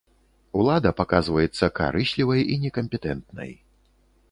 [0.61, 3.51] Улада паказваецца карыслівай і некампетэнтнай.